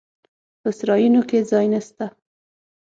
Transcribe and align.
په 0.61 0.69
سرایونو 0.77 1.21
کې 1.29 1.39
ځای 1.51 1.65
نسته. 1.73 2.05